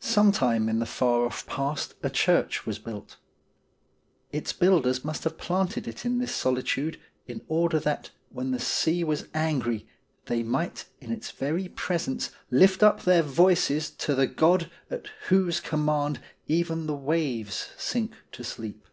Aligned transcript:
Sometime 0.00 0.66
in 0.66 0.78
the 0.78 0.86
far 0.86 1.26
off 1.26 1.44
past 1.46 1.92
a 2.02 2.08
church 2.08 2.64
was 2.64 2.78
built. 2.78 3.18
Its 4.32 4.54
builders 4.54 5.04
must 5.04 5.24
have 5.24 5.36
planted 5.36 5.86
it 5.86 6.06
in 6.06 6.16
this 6.16 6.34
solitude 6.34 6.98
in 7.26 7.42
order 7.46 7.78
that 7.78 8.08
when 8.30 8.50
the 8.52 8.58
sea 8.58 9.04
was 9.04 9.28
angry 9.34 9.86
they 10.24 10.42
might 10.42 10.86
in 11.02 11.12
its 11.12 11.32
very 11.32 11.68
presence 11.68 12.30
lift 12.50 12.82
up 12.82 13.02
their 13.02 13.22
voices 13.22 13.90
to 13.90 14.14
the 14.14 14.26
God 14.26 14.70
atjWhose 14.90 15.62
command 15.62 16.18
even 16.46 16.86
the 16.86 16.96
waves 16.96 17.68
sink 17.76 18.12
to 18.32 18.42
sleep. 18.42 18.86